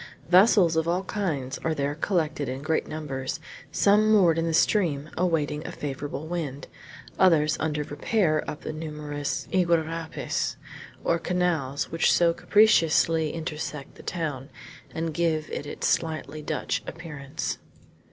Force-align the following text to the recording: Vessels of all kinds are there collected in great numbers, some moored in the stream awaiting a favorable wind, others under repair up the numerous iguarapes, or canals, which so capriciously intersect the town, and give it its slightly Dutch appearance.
Vessels 0.29 0.75
of 0.75 0.87
all 0.87 1.03
kinds 1.03 1.59
are 1.59 1.75
there 1.75 1.93
collected 1.93 2.49
in 2.49 2.63
great 2.63 2.87
numbers, 2.87 3.39
some 3.71 4.11
moored 4.11 4.39
in 4.39 4.45
the 4.45 4.53
stream 4.55 5.11
awaiting 5.15 5.61
a 5.67 5.71
favorable 5.71 6.25
wind, 6.25 6.65
others 7.19 7.55
under 7.59 7.83
repair 7.83 8.43
up 8.49 8.61
the 8.61 8.73
numerous 8.73 9.47
iguarapes, 9.51 10.55
or 11.03 11.19
canals, 11.19 11.91
which 11.91 12.11
so 12.11 12.33
capriciously 12.33 13.31
intersect 13.31 13.93
the 13.93 14.01
town, 14.01 14.49
and 14.91 15.13
give 15.13 15.47
it 15.51 15.67
its 15.67 15.85
slightly 15.87 16.41
Dutch 16.41 16.81
appearance. 16.87 17.59